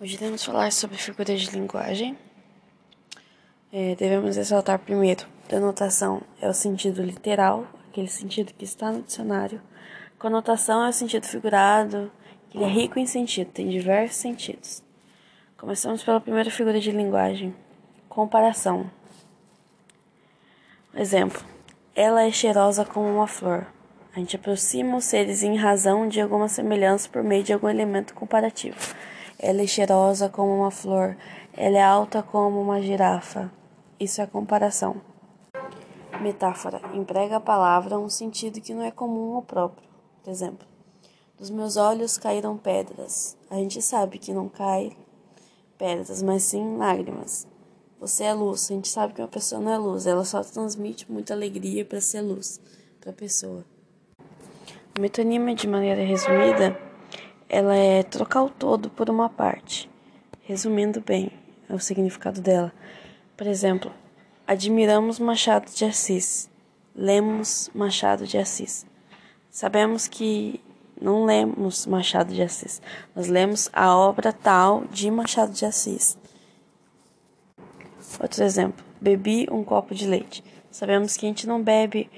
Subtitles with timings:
[0.00, 2.16] Hoje iremos falar sobre figuras de linguagem.
[3.72, 9.60] É, devemos ressaltar primeiro, denotação é o sentido literal, aquele sentido que está no dicionário.
[10.18, 12.10] Conotação é o sentido figurado,
[12.48, 14.82] que ele é rico em sentido, tem diversos sentidos.
[15.56, 17.54] Começamos pela primeira figura de linguagem,
[18.08, 18.90] comparação.
[20.94, 21.44] Exemplo:
[21.94, 23.66] ela é cheirosa como uma flor.
[24.12, 28.12] A gente aproxima os seres em razão de alguma semelhança por meio de algum elemento
[28.12, 28.76] comparativo.
[29.38, 31.16] Ela é cheirosa como uma flor.
[31.56, 33.52] Ela é alta como uma girafa.
[34.00, 35.00] Isso é comparação.
[36.20, 39.88] Metáfora emprega a palavra um sentido que não é comum ao próprio.
[40.24, 40.66] Por exemplo,
[41.38, 43.36] dos meus olhos caíram pedras.
[43.48, 44.90] A gente sabe que não cai
[45.78, 47.46] pedras, mas sim lágrimas.
[48.00, 48.68] Você é luz.
[48.70, 52.00] A gente sabe que uma pessoa não é luz, ela só transmite muita alegria para
[52.00, 52.60] ser luz
[53.00, 53.64] para a pessoa.
[55.00, 56.78] Metonímia, de maneira resumida,
[57.48, 59.88] ela é trocar o todo por uma parte.
[60.42, 61.32] Resumindo bem
[61.70, 62.70] é o significado dela.
[63.34, 63.90] Por exemplo,
[64.46, 66.50] admiramos Machado de Assis,
[66.94, 68.84] lemos Machado de Assis.
[69.50, 70.60] Sabemos que
[71.00, 72.82] não lemos Machado de Assis,
[73.16, 76.18] nós lemos a obra tal de Machado de Assis.
[78.20, 80.44] Outro exemplo, bebi um copo de leite.
[80.70, 82.10] Sabemos que a gente não bebe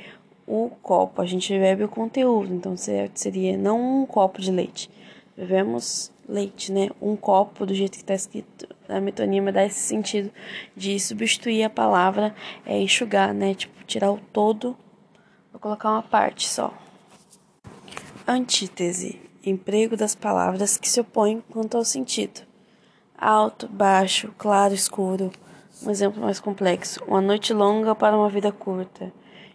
[0.47, 4.91] o copo, a gente bebe o conteúdo, então seria não um copo de leite
[5.37, 6.91] Bebemos leite, né?
[7.01, 10.31] Um copo, do jeito que está escrito na metonímia, dá esse sentido
[10.77, 12.35] de substituir a palavra,
[12.67, 13.55] é enxugar, né?
[13.55, 14.77] Tipo, tirar o todo,
[15.51, 16.73] vou colocar uma parte só.
[18.27, 22.43] Antítese, emprego das palavras que se opõem quanto ao sentido.
[23.17, 25.33] Alto, baixo, claro, escuro.
[25.83, 27.03] Um exemplo mais complexo.
[27.07, 29.13] Uma noite longa para uma vida curta.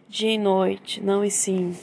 [0.10, 1.76] Dia e noite, não e sim.